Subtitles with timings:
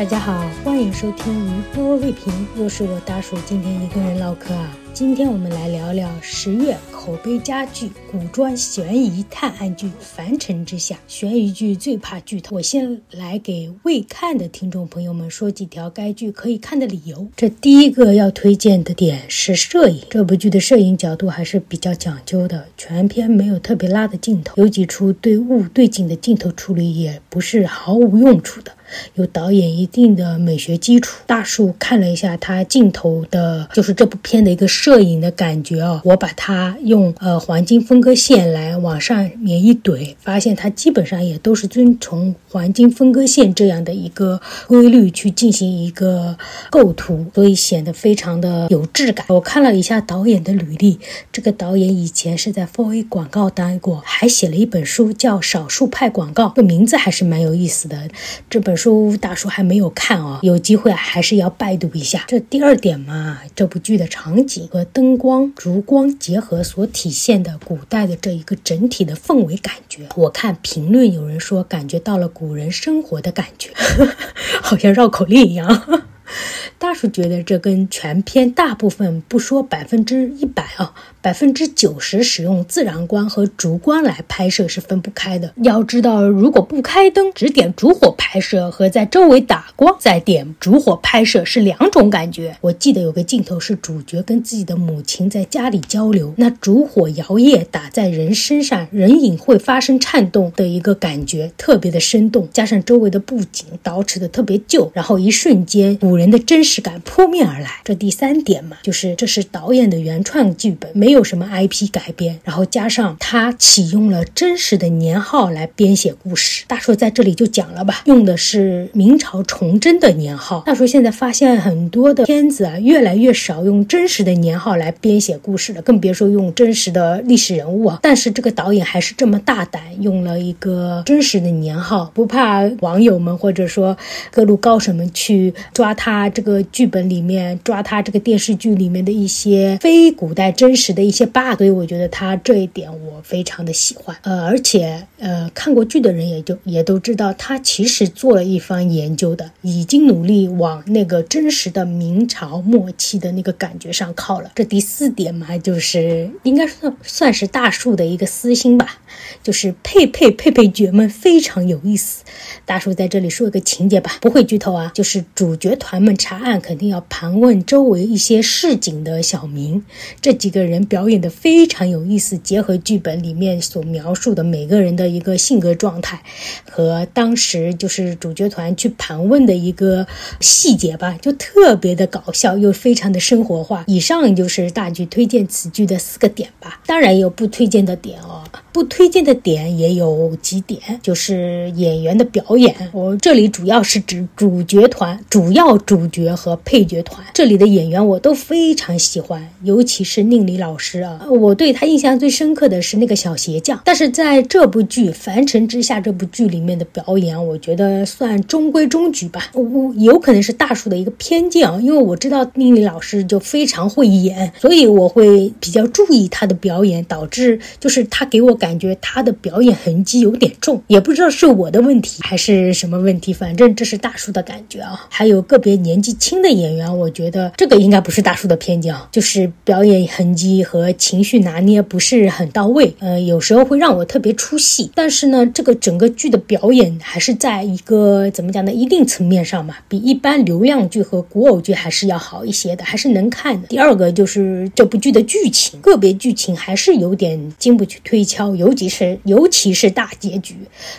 [0.00, 4.74] 大家好，欢迎收听余波未平，又是我大叔今天一个人唠嗑啊。
[4.94, 10.94] 今天我们来聊聊十月口碑佳剧古装悬疑探案剧《凡尘之下》。
[11.06, 17.28] 悬疑剧最怕剧透，我先来给未看的听众朋友们说几条该剧可以看的理由。
[17.36, 28.72] 这第一个要推荐的点是摄影，这部剧的摄影角度还是比较讲究的，全片没有特别拉的镜头，有几处对物对景的镜头处理也不是毫无用处的。
[29.14, 36.00] 有导演一定的美学基础，大树看了一下他镜头的，就是这部片的一个摄影的感觉啊。
[36.04, 46.36] 我把它用呃黄金分割线来往上面一怼，发现它基本上也都是遵从黄金分割线这样的一个规律去进行一个
[46.70, 49.24] 构图，所以显得非常的有质感。
[49.28, 50.98] 我看了一下导演的履历，
[51.30, 58.08] 这个导演以前是在 for a 广告待过，还写了一本书叫《少数派广告》，这名字还是蛮有意思的。
[58.48, 58.79] 这本。
[58.80, 62.24] 书大叔还没有看哦，有机会还是要拜读一下。
[62.26, 73.70] 这第二点嘛，这部剧的场景和灯光、烛光结合所体现的古代的这一个整体的氛围感觉，我看评论有人说感觉到了古人生活的感觉，
[74.62, 76.08] 好像绕口令一样。
[76.78, 80.94] 大叔觉得这跟全片大部分不说百分之一百啊。
[81.22, 85.52] 百分之九十使用自然光和烛光来拍摄是分不开的。
[85.56, 92.56] 要知道，如果不开灯，只点烛火拍摄和在周围打光再点烛火拍摄是两种感觉。
[92.62, 102.48] 我记得有个镜头是主角跟自己的母亲在家里交流，那烛火摇曳打在人身上，人影会发生颤动的一个感觉，特别的生动。
[102.50, 107.68] 加上周围的布景捯饬的特别旧，然后一瞬间古人的真实感扑面而来。
[107.84, 111.10] 这第三点嘛，就是这是导演的原创剧本，没。
[111.10, 116.62] 有什么 IP 改编，然后加上他启用了真实的年号来编写故事。
[116.68, 120.60] 大叔在这里就讲了吧，用的是明朝崇祯的年号。
[120.60, 127.98] 大叔现在发现很多的片子啊，越来越少用真实的年号来编写故事了，更别说用真实的历史人物啊。
[128.00, 133.98] 但是这个导演还是这么大胆，用了一个真实的年号，不怕网友们或者说
[134.30, 141.00] 各路高手们去抓他他这个剧本里面，抓他这个电视剧里面的一些非古代真实的。
[141.00, 144.14] 的一些 bug，所以我觉得他这一点我非常的喜欢。
[144.20, 154.52] 呃，而且呃，看过剧的人也就也都知道，他其实做了一番研究的，已经努力往那个真实的明朝末期的那个感觉上靠了。
[154.54, 158.98] 这第四点嘛，就是应该算算是大树的一个私心吧，
[159.42, 162.24] 就是配配配配角们非常有意思。
[162.66, 169.82] 大叔在这里说一个情节吧，不会剧透啊，就是主角团们查案肯定要盘问周围一些市井的小民，
[170.20, 170.80] 这几个人。
[170.90, 176.20] 表演的非常有意思，结合剧本里面所描述的每个人的一个性格状态，
[176.68, 180.06] 和当时就是主角团去盘问的一个
[180.40, 183.84] 细节吧，就特别的搞笑又非常的生活化。
[183.86, 188.42] 以上就是大剧推荐此剧的四个点吧，当然有不推荐的点哦。
[188.72, 192.74] 不推荐的点也有几点，就是演员的表演。
[192.92, 197.26] 我这里主要是指主角团、主要主角和配角团。
[197.34, 203.80] 这里的演员我都非常喜欢，尤其是宁理老师啊，我对他印象最深刻的是那个小鞋匠。
[203.84, 209.50] 但是在这部剧《凡尘之下》这部剧里面的表演，我觉得算中规中矩吧。
[209.54, 218.60] 我有可能是大叔的一个偏见啊，因为我知道宁理老师就非常会演，所以我会比较注意他的表演，导致就是他给我。
[218.60, 225.06] 感觉他的表演痕迹有点重，也不知道是我的问题还是什么问题，反正这是大叔的感觉啊。
[225.08, 234.90] 还有个别年纪轻的演员，我觉得这个应该不是大叔的偏见，就是表演痕迹和情绪拿捏不是很到位，呃，有时候会让我特别出戏。
[234.94, 243.68] 但是呢，这个整个剧的表演还是在一个怎么讲呢，一定层面上嘛，比一般流量剧和古偶剧还是要好一些的，还是能看的。
[243.68, 248.54] 第二个就是这部剧的剧情，个别剧情还是有点经不起推敲。
[248.54, 250.56] 尤其是尤其是大结局，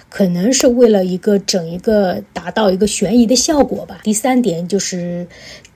[0.10, 4.00] 可能是为了一个整一个达到一个悬疑的效果吧。
[4.04, 5.28] 第三点就是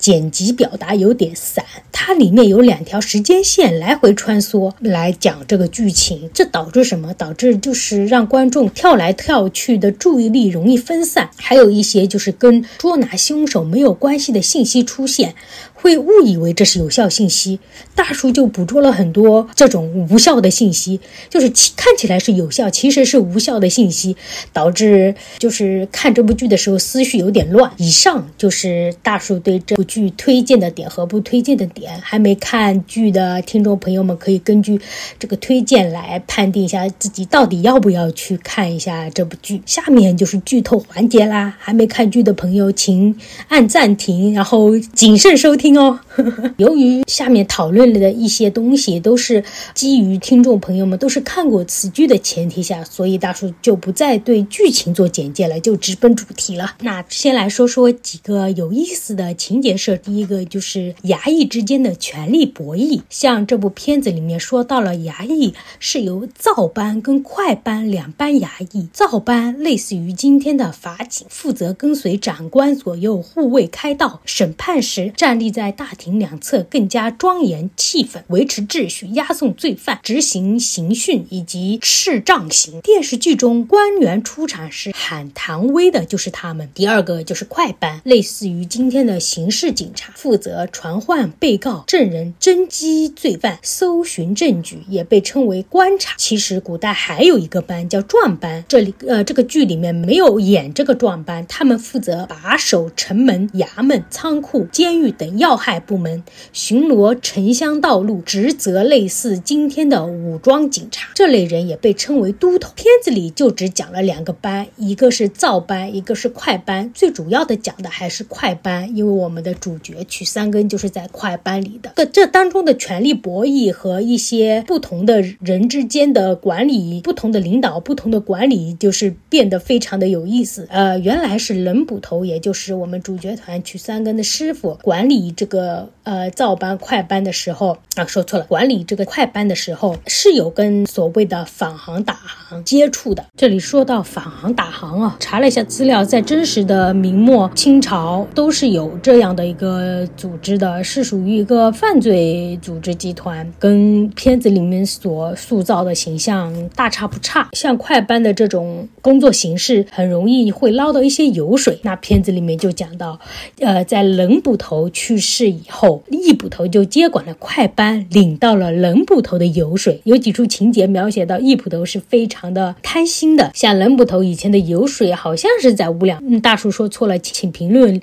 [0.06, 7.12] 剪辑表达有点散，它里面有两条时间线来回穿梭来讲这个剧情，这导致什么？
[7.16, 15.34] 导致就是让观众跳来跳去的注意力容易分散，还有一些就是跟捉拿凶手没有关系的信息出现。
[15.74, 17.60] 会误以为这是有效信息。
[17.94, 21.00] 大叔就捕捉了很多这种无效的信息，
[21.30, 24.18] 就是其看起来是有效，其实是无效的信息，
[24.52, 27.72] 导致就是看这部剧的时候思绪有点乱。
[27.78, 32.00] 以上就是大叔对这部剧剧推荐的点和不推荐的点。
[32.02, 34.80] 还没看剧的听众朋友们可以根据
[35.18, 39.62] 这个推荐来判定一下自己到底要不要去看一下这部剧。
[39.66, 43.16] 下面就是剧透环节啦，还没看剧的朋友请
[43.48, 46.00] 按暂停，然后谨慎收听哦。
[46.58, 56.76] 由于下面讨论了的一些东西都是基于听众朋友们都是看过此剧的前提下，所以大叔就不再对剧情做简介了，就直奔主题了。
[56.82, 59.96] 那先来说说几个有意思的情节设。
[59.98, 63.02] 第一个就是衙役之间的权力博弈。
[63.10, 68.88] 像这部片子里面说到了，衙役是由造班跟快班两班衙役。
[68.94, 76.05] 造班类似于今天的法警，负责跟随长官左右护卫开道，审判时站立在大厅。
[76.06, 82.80] 庭两侧更加庄严气氛，维持秩序，押送罪犯，执行刑讯以及斥杖刑。
[82.82, 86.70] 电视剧中官员出场时喊唐威的就是他们。
[86.76, 96.14] 第二个就是快班，类似于今天的刑事警察，负责传唤被告、证人、侦缉罪犯、搜寻证据，也被称为观察。
[96.18, 105.95] 其实古代还有一个班叫壮班，这里呃这个剧里面没有演这个壮班，他们负责把守城门、衙门、仓库、监狱等要害部。
[105.96, 106.22] 部门
[106.52, 111.10] 巡逻城乡道路，职责类似今天的武装警察。
[111.16, 112.74] 这类人也被称为都头。
[112.76, 116.92] 片子里就只讲了两个班，一个是造班，一个是快班。
[116.94, 121.94] 最主要的讲的还是快班，因为我们的主角曲三根就是在快班里的。
[121.96, 130.68] 这这当中的权力博弈和一些不同的人之间的管理，不同的领导，不同的管理，就是变得非常的有意思。
[130.70, 135.85] 呃，原来是冷捕头，也就是我们主角团曲三根的师傅管理这个。
[136.04, 143.26] 呃，造班快班的时候啊，说错了，管理这个快班的时候是有跟所谓的仿行打行接触的。
[143.36, 157.50] 这里说到仿行打行啊，查了一下资料，在真实的明末清朝都是有这样的一个组织的，是属于一个犯罪组织集团，跟片子里面所塑造的形象大差不差。
[157.54, 161.80] 像快班的这种工作形式，很容易会捞到一些油水。
[161.84, 163.20] 那片子里面就讲到，
[163.60, 165.75] 呃，在冷捕头去世以后。
[165.76, 170.02] 后易捕头就接管了快班，领到了冷捕头的油水。
[170.06, 178.02] 有几处情节描写到易捕头是非常的贪心的，像冷捕头以前的油水好像是在五两，嗯，大叔说错了，请评论。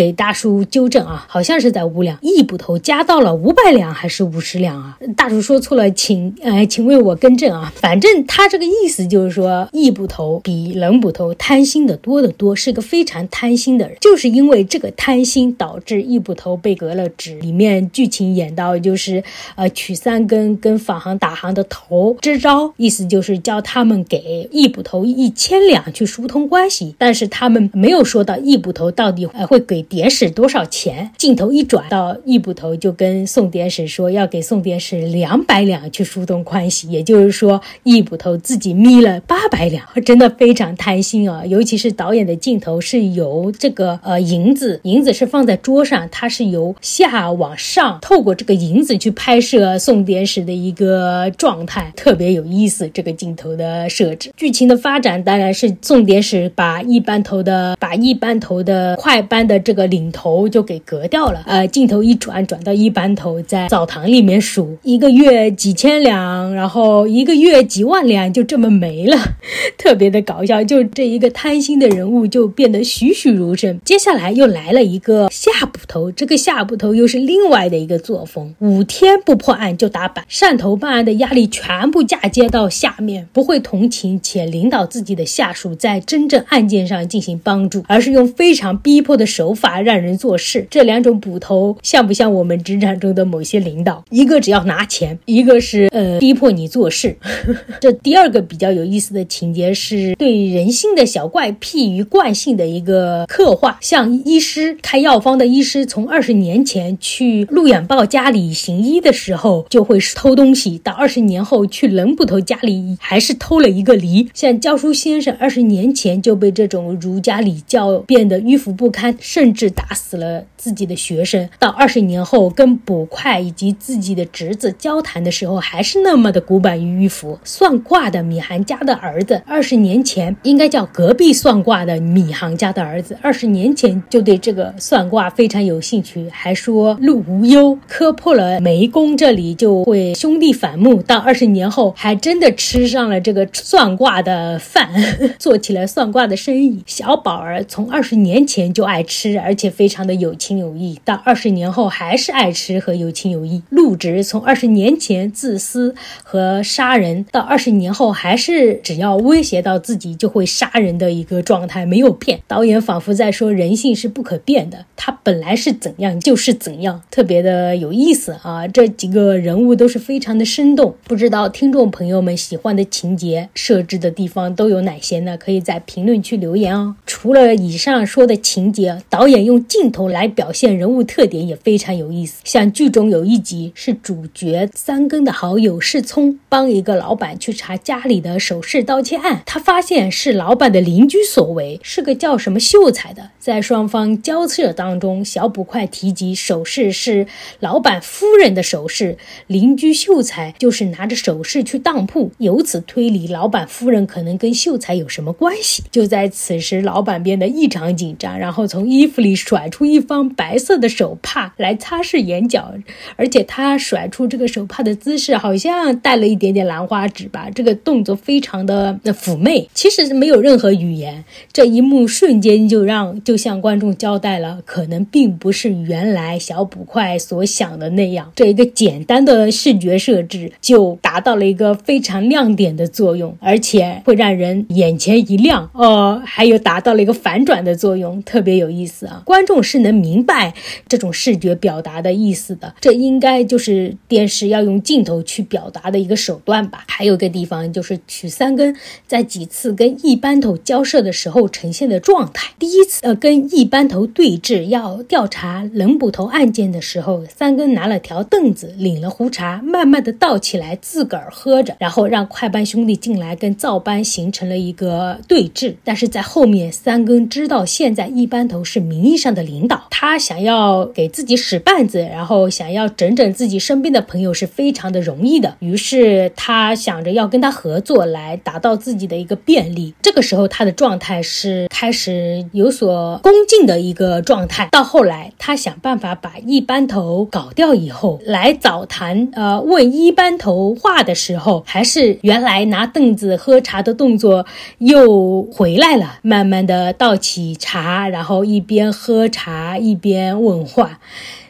[0.00, 4.96] 给大叔纠正啊，好像是在五两，易捕头加到了五百两还是五十两啊？
[5.14, 7.70] 大叔说错了，请呃，请为我更正啊。
[7.76, 13.98] 反正他这个意思就是说，易捕头比冷捕头贪心的多得多，是个非常贪心的人。
[14.00, 17.34] 就是因为这个贪心，导致易捕头被革了职。
[17.40, 19.22] 里面剧情演到，就是
[19.56, 29.86] 呃，曲三根跟仿行打行的头支招，意思就是叫他们给易捕头一千两去疏通关系，但是他们没有说到易捕头到底呃会给。
[29.90, 31.10] 典史多少钱？
[31.18, 41.44] 镜头一转到易捕头，就跟宋典史说要给宋典史两百两去疏通关系，也就是说易捕头自己眯了八百两，真的非常贪心啊！
[41.44, 52.88] 尤其是导演的镜头是由这个呃银子，银子是放在桌上，它是由下往上，透过这个银子去拍摄宋典史的一个状态，特别有意思。
[52.94, 59.90] 这个镜头的设置，剧情的发展当然是宋典史把一班头的把一班头的快班的这个。
[59.90, 69.16] 领头就给隔掉了，呃，镜头一转，转到一班头在澡堂里面数一个月几千两，然后一个月几万两，就这么没了，
[69.76, 70.62] 特别的搞笑。
[70.62, 73.80] 就这一个贪心的人物就变得栩栩如生。
[73.84, 89.59] 接下来又来了一个下捕头，这个下捕头又是另外的一个作风，五天不破案就打板，上头办案的压力全部嫁接到下面，不会同情且领导自己的下属在真正案件上进行帮助，而是用非常逼迫的手法。
[89.60, 94.02] 法让人做事，这两种捕头像不像我们职场中的某些领导？
[94.10, 97.14] 一个只要拿钱，一个是呃逼迫你做事。
[97.80, 103.78] 这第二个比较有意思的情节是对人性的小怪癖与惯性的一个刻画。
[103.82, 114.28] 像医师开药方的医师，从二十年前去陆远豹家里行医的时候就会偷东西，到二十年后去冷捕头家里还是偷了一个梨。
[114.32, 121.48] 像教书先生二十年前就被这种儒家礼教变得迂腐不堪，甚甚至打死了自己的学生。
[121.58, 127.36] 到二十年后跟捕快以及自己的侄子交谈的时候，还是那么的古板迂腐。
[127.42, 141.02] 算卦的米行家的儿子，二十年前应该叫隔壁算卦的米行家的儿子，二十年前就对这个算卦非常有兴趣，还说路无忧，磕破了眉弓这里就会兄弟反目。
[141.02, 144.88] 到二十年后，还真的吃上了这个算卦的饭，
[145.40, 146.84] 做起了算卦的生意。
[146.86, 153.62] 小宝儿从二十年前就爱吃，而且非常的有情有义，到二十年后还是爱吃和有情有义。
[153.70, 162.40] 陆植从二十年前自私和杀人，到二十年后还是只要威胁到自己就会杀人的一个状态没有变。
[162.46, 168.66] 导演仿佛在说人性是不可变的，他本来是怎样就是怎样，特别的有意思啊！
[168.66, 175.36] 这几个人物都是非常的生动，不知道听众朋友们喜欢的情节设置的地方都有哪些呢？
[175.36, 176.96] 可以在评论区留言哦。
[177.06, 182.40] 除了以上说的情节，导演用镜头来表现人物特点也非常有意思。
[182.44, 193.30] 像剧中有一集是主角三更的好友世聪帮一个老板去查家里的首饰盗窃案，他发现是老板的邻居所为，是个叫什么秀才的。
[193.38, 197.26] 在双方交涉当中，小捕快提及首饰是
[197.60, 205.82] 老板夫人的首饰，邻居秀才就是拿着首饰去当铺，由此推理老板夫人可能跟秀才有什么关系。
[205.90, 212.74] 就在此时，老板变得异常紧张，然后从衣服里甩出一方白色的手帕来擦拭眼角，
[213.16, 221.24] 而且他甩出这个手帕的姿势好像带了一点点兰花指吧，这个动作非常的妩媚，其实没有任何语言。
[221.52, 223.20] 这一幕瞬间就让。
[223.22, 228.32] 就向观众交代了，可能并不是原来小捕快所想的那样。
[228.34, 235.68] 这一个简单的视觉设置就达到了一个非常亮点的作用，而且会让人眼前一亮。
[235.74, 240.52] 哦，还有达到了一个反转的作用，特别有意思观众是能明白
[240.88, 242.74] 这种视觉表达的意思的。
[242.80, 246.84] 这应该就是电视要用镜头去表达的一个手段吧。
[246.88, 248.74] 还有个地方就是曲三根
[249.06, 252.52] 在几次跟一班头交涉的时候呈现的状态。
[252.58, 253.14] 第一次呃。
[253.20, 265.74] 跟一班头对峙，要调查冷捕头案件的时候，三根拿了条凳子，领了壶茶，慢慢的倒起来，自个儿喝着，然后让快班兄弟进来，跟造班形成了一个对峙。
[265.84, 275.56] 但是在后面，三根知道现在一班头是明名义上的领导，他想要给自己使绊子，然后想要整整自己身边的朋友是非常的容易的。
[275.60, 279.94] 于是他想着要跟他合作，来达到自己的一个便利。
[280.02, 283.18] 这个时候他的状态是开始有所。
[283.22, 294.44] 恭敬的一个状态，到后来他想办法把一班头搞掉以后，来早谈，呃，问一班头话的时候，还是原来拿凳子喝茶的动作
[294.78, 301.00] 又回来了，慢慢的倒起茶，然后一边喝茶一边问话。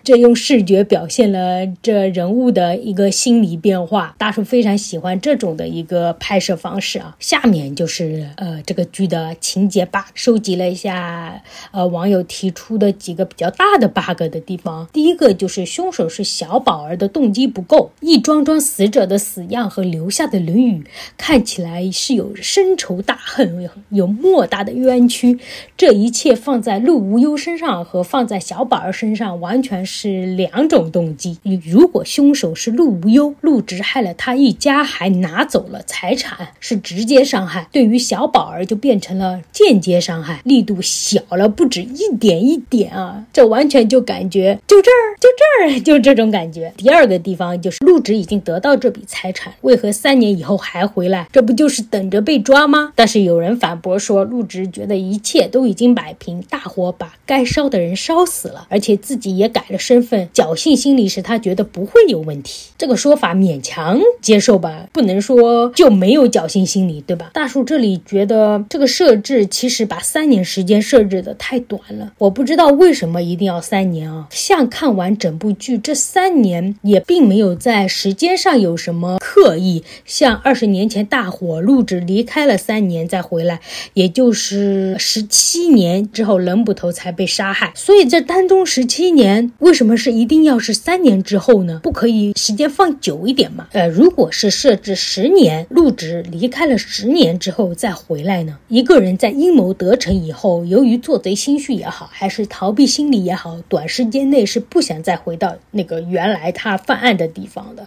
[0.02, 7.14] 这用视觉表现了这人物的一个心理变化，大叔非常喜欢这种的一个拍摄方式啊。
[7.20, 14.88] 下面就是呃这个剧的情节吧，收集了一下呃网友提出的几个比较大的 bug 的地方。
[14.92, 20.84] 第一个就是凶手是小宝儿的动机不够，一桩桩死者的死样和留下的论语
[21.18, 25.38] 看起来是有深仇大恨，有莫大的冤屈。
[25.76, 29.84] 这一切放在陆无忧身上和放在小宝儿身上完全。
[29.92, 31.36] 是两种动机。
[31.66, 43.24] 如果凶手是陆无忧，陆直害了他一家，还拿走了财产，是直接伤害；对于小宝儿就变成了间接伤害，力度小了不止一点一点啊！
[43.32, 46.72] 这完全就感觉就这儿就这儿就这种感觉。
[46.76, 51.28] 第二个地方就是陆直已经得到这笔财产，为何三年以后还回来？
[51.32, 52.92] 这不就是等着被抓吗？
[52.94, 59.79] 但是有人反驳说，陆直觉得一切都已经摆平，大火把该烧的人烧死了，而且自己也改了。
[59.80, 67.30] 身份侥幸心理使他觉得不会有问题，这个说法勉强接受吧，不能说就没有侥幸心理，对吧？
[67.32, 74.26] 大树这里觉得这个设置其实把三年时间设置的太短了，我不知道为什么一定要三年啊？
[74.30, 83.60] 像看完整部剧这三年也并没有在时间上有什么刻意，像二十年前大火录制离开了三年再回来，
[83.94, 91.78] 也就是十七年之后冷捕头才被杀害，所以这当中十七年为为什么是一定要是三年之后呢？
[91.80, 93.68] 不可以时间放久一点吗？
[93.70, 98.58] 呃，如果是设置十年，入职离开了十年之后再回来呢？
[98.66, 107.86] 一个人在阴谋得逞以后，由于做贼心虚也好，还是逃避心理也好，短时间内是不想再回到那个原来他犯案的地方的。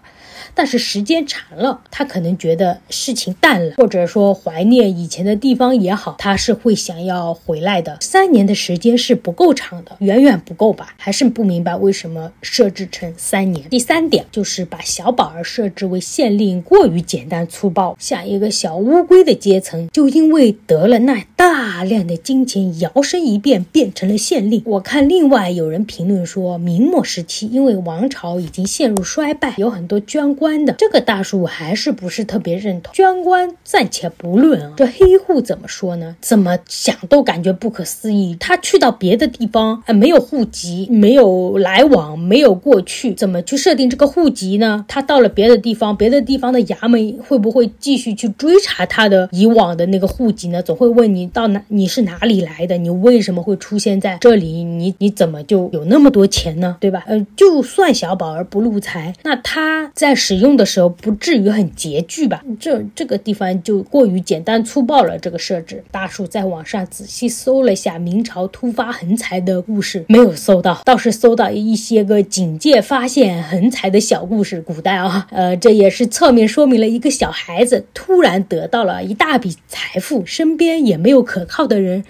[0.55, 7.97] 但是时间长了，他可能觉得事情淡了，或者说怀念以前的地方也好，他是会想要回来的。
[8.01, 10.93] 三年的时间是不够长的，远远不够吧？
[10.97, 13.67] 还是不明白为什么设置成三年。
[13.69, 24.61] 第三点就是把小宝儿设置为县令过于简单粗暴，像一个小乌龟的阶层，就因为得了那大量的金钱，摇身一变变成了县令。
[24.65, 30.33] 我看另外有人评论说，明末时期因为王朝已经陷入衰败，有很多捐。
[30.42, 36.17] 官官的这个大叔还是不是特别认同，捐官暂且不论啊，这黑户怎么说呢？
[36.19, 38.35] 怎么想都感觉不可思议。
[38.37, 44.83] 他去到别的地方，呃，没有户籍，没有来往，没有过去，怎么去设定这个户籍呢？
[44.89, 50.61] 他到了别的地方，别的地方的衙门会不会继续去追查他的以往的那个户籍呢？
[50.61, 52.77] 总会问你到哪，你是哪里来的？
[52.77, 54.65] 你为什么会出现在这里？
[54.65, 56.75] 你你怎么就有那么多钱呢？
[56.81, 57.05] 对吧？
[57.07, 62.43] 呃，就算小宝儿不入财，那他在使用的时候不至于很拮据吧？
[62.59, 65.15] 这这个地方就过于简单粗暴了。
[65.19, 74.59] 这个设置，大叔在网上仔细搜了下明朝突发横财的故事，没有搜到，倒是搜到一些个警戒发现横财的小故事。
[74.59, 82.03] 古代啊， 呃，这也是侧面说明了一个小孩子突然得到了一大笔财富，身边也没有可靠的人，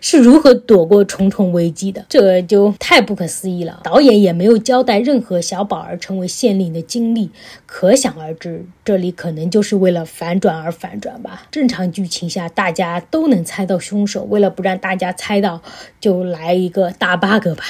[0.00, 2.06] 是如何躲过重重危机的。
[2.08, 3.80] 这就太不可思议了。
[3.82, 7.30] 导演也没有交代任何小宝儿成为县令的经历。
[7.76, 11.42] 可想而知，这里可能就是为了反转而反转吧。
[11.50, 15.60] 正常剧情下，大家都能猜到凶手，为了不让大家猜到，
[16.00, 17.64] 就来一个大 bug 吧。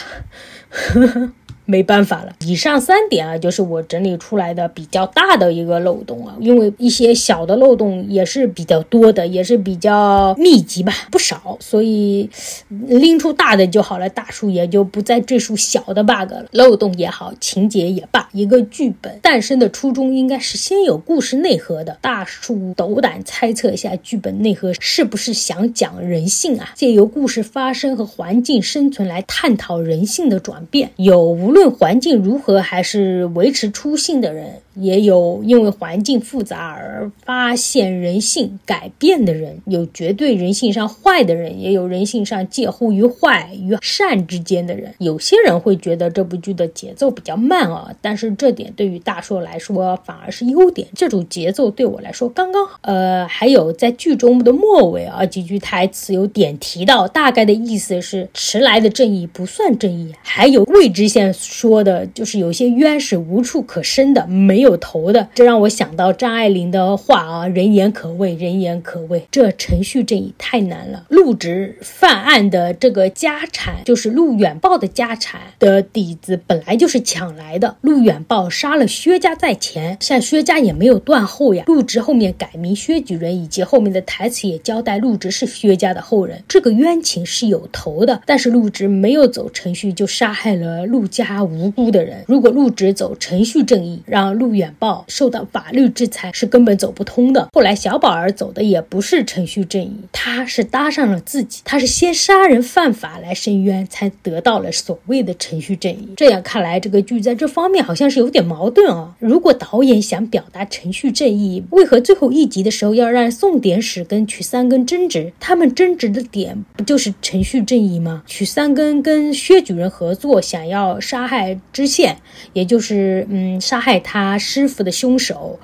[1.67, 6.37] 没办法了，以上三点啊，就是我整理出来的比较大的一个漏洞啊。
[6.39, 12.29] 因为一些小的漏洞也是比较多的，也是比较密集吧，不少，所以
[12.69, 16.45] 拎出大的就好了，大叔也就不再赘述小的 bug 了。
[16.51, 21.97] 漏洞也好，情节也罢，一个剧本诞生的初衷应该是先有故事内核的。
[22.03, 26.73] 大树斗胆猜测一下，剧本内核是不是想讲人性啊？
[26.75, 31.54] 借由故事发生和环境生存来探讨人性的转变，有无？
[31.55, 34.61] 论环境如何，还是维持初心的人。
[34.75, 44.93] 也有因为环境复杂而发现人性改变的人，有绝对人性上坏的人，也有人性上介乎于坏与善之间的人。
[44.99, 50.89] 有些人会觉得这部剧的节奏比较慢啊，但是这点对于大硕来说反而是优点。
[50.97, 52.81] 这种节奏对我来说刚刚好。
[52.83, 60.13] 呃，还有在剧中的末尾啊，几句台词有点提到，大概的意思是迟来的正义不算正义。
[60.23, 64.64] 还有魏知县说的就是有些冤是无处可伸的，没。
[64.65, 69.27] 有头的，这让我想到张爱玲的话啊，人言可畏，人言可畏。
[69.31, 71.05] 这程序正义太难了。
[71.09, 77.77] 陆直犯案的这个家产，就是陆远豹的家产的底子，本来就是抢来的。
[77.83, 81.65] 陆远豹杀了薛家在前，像薛家也没有断后呀。
[81.67, 88.23] 陆直后面改名薛举人，以及后面的台词也交代陆直是薛家的后人，这个冤情是有头的。
[88.25, 92.25] 但是陆直没有走程序，就杀害了陆家无辜的人。
[92.27, 97.49] 如果陆直走程序正义，让陆远报受到法律制裁是根本走不通的。
[97.53, 106.09] 后来小宝儿走的也不是程序正义，他是搭上了自己，他是先杀人犯法来伸冤，才得到了所谓的程序正义。
[106.17, 109.15] 这样看来，这个剧在这方面好像是有点矛盾啊。
[109.19, 115.33] 如果导演想表达程序正义，为何最后一集的时候要让宋典史跟曲三根争执？
[115.41, 118.23] 他们争执的点不就是程序正义吗？
[118.27, 122.17] 曲三根跟薛举人合作，想要杀害知县，
[122.53, 124.39] 也就是嗯杀害他。
[124.45, 125.59] 师傅的凶手，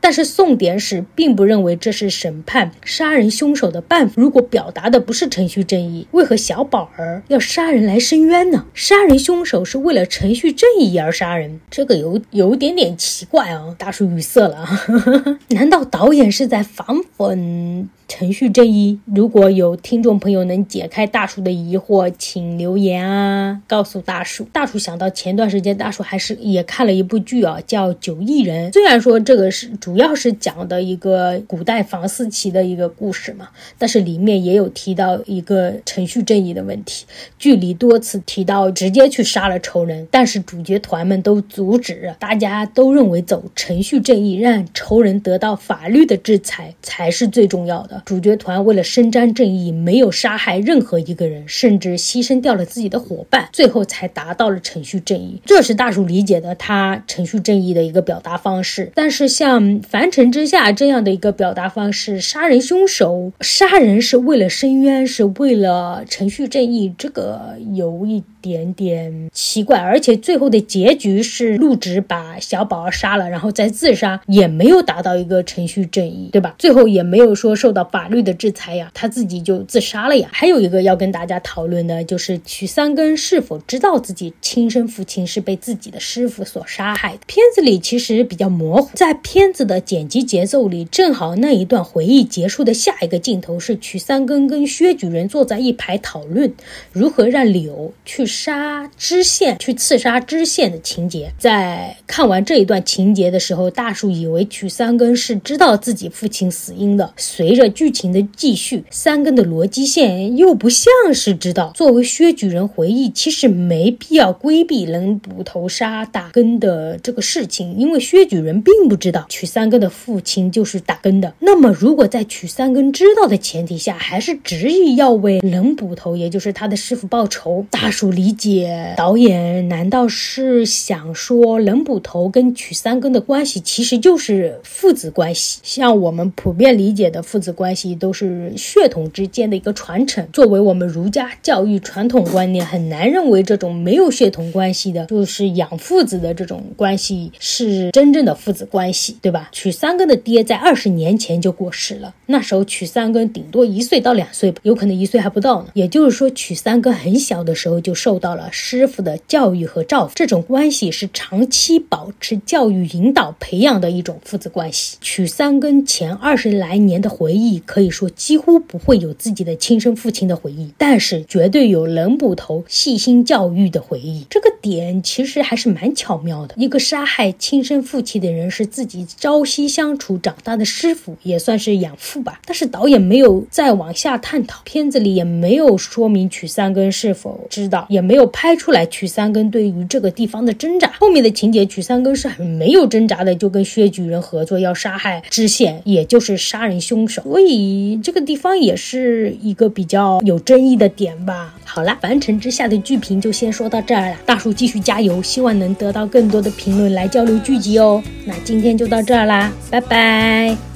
[0.00, 4.14] 但是宋典史并不认为这是审判杀人凶手的办法。
[4.16, 8.66] 如果表达的不是程序正义，为何小宝儿要杀人来伸冤呢？
[8.74, 13.74] 杀人凶手是为了程序正义而杀人，这个有有点点奇怪啊！
[13.78, 14.68] 大叔语塞了，
[15.48, 16.86] 难道导演是在反
[17.16, 17.86] 讽？
[18.08, 24.44] 程序正义，如果有听众朋友能解开大叔的疑惑，请留言啊，告诉大叔。
[24.50, 28.70] 大叔想到前段时间大叔还是也看了一部剧啊，叫《九亿人》。
[28.72, 37.04] 虽然说这个是主要是讲的一个古代房思琪的一个故事嘛，但是里面也有提到一个程序正义的问题。
[37.38, 47.97] 剧里多次提到直接去杀了仇人，但是主角团们都阻止，大家都认为走程序正义，让仇人得到法律的制裁才是最重要的。
[48.04, 55.40] 主角团为了伸张正义，没有杀害任何一个人，甚至牺牲掉了自己的伙伴，最后才达到了程序正义。
[55.44, 58.90] 这是大叔理解的他程序正义的一个表达方式。
[58.94, 68.22] 但是像《凡尘之下》这样的一个表达方式，杀人凶手杀人是为了伸冤，是为了程序正义，这个有一。
[68.40, 76.54] 点点奇怪，而且最后的结局是陆直把小宝杀了，然后再自杀，也没有达到一个程序正义，对吧？
[76.58, 80.28] 最后也没有说受到法律的制裁呀，他自己就自杀了呀。
[80.32, 87.18] 还有一个要跟大家讨论的，就是曲三根是否知道自己亲生父亲是被自己的师傅所杀害的？
[87.26, 96.52] 片子里其实比较模糊，在片子的剪辑节奏里，正好那一段回忆结束的下一个镜头是曲三根跟薛举人坐在一排讨论
[96.92, 98.27] 如何让柳去。
[98.28, 107.14] 杀知县去刺杀知县的情节，在看完这一段情节的时候，大树以为曲三根是知道自己父亲死因的。
[107.16, 111.72] 随着剧情的继续，三根的逻辑线又不像是知道。
[111.74, 121.32] 作为薛举人回忆，其实没必要规避冷捕头杀打根的这个事情，因为薛举人并不知道曲三根的父亲就是打根的。
[121.38, 128.08] 那么，如果在曲三根知道的前提下，还是执意要为冷捕头，也就是他的师傅报仇，大树。
[128.18, 135.60] 理解导演难道是想说冷捕头跟曲三更的关系其实就是父子关系？
[135.62, 140.26] 像我们普遍理解的父子关系都是血统之间的一个传承。
[140.32, 149.48] 作为我们儒家教育传统观念，很难认为这种没有血统关系的，就是养父子的这种关系是真正的父子关系，对吧？
[149.52, 155.68] 曲三更的爹在二十年前就过世了，那时候曲三更顶多一岁到两岁吧，有可能一岁还不到呢。
[155.74, 158.07] 也就是说，曲三更很小的时候就受。
[158.08, 164.96] 受到了师傅的教育和照顾，这种关系是长期保持教育引导培养的一种父子关系。
[165.02, 174.26] 曲三更前二十来年的回忆，可以说几乎不会有自己的亲生父亲的回忆，但是绝对有冷捕头细心教育的回忆。
[174.30, 176.54] 这个点其实还是蛮巧妙的。
[176.56, 182.40] 一个杀害亲生父亲的人是自己朝夕相处长大的师傅，也算是养父吧。
[182.46, 187.86] 但是导演没有再往下探讨，片子里也没有说明曲三更是否知道。
[187.98, 190.88] 也没有拍出来曲三更对于这个地方的挣扎。
[191.00, 197.20] 后面的情节，曲三更是很没有挣扎的，就跟薛举人合作要杀害知县，也就是杀人凶手。
[197.24, 201.56] 所以这个地方也是一个比较有争议的点吧。
[201.64, 204.16] 好了，凡尘之下的剧评就先说到这儿了。
[204.24, 208.00] 大叔继续加油，希望能得到更多的评论来交流剧集哦。
[208.24, 210.67] 那今天就到这儿啦，拜拜。